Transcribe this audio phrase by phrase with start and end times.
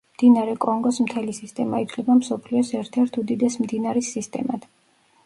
[0.17, 4.67] მდინარე კონგოს მთელი სისტემა ითვლება მსოფლიოს ერთ-ერთ უდიდეს მდინარის სისტემად.